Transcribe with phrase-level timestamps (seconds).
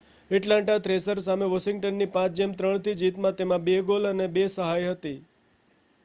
[0.31, 5.13] Atlanta Thrasher સામે વોશિંગ્ટનની 5-3 થી જીતમાં તેના 2 ગોલ અને 2 સહાય હતી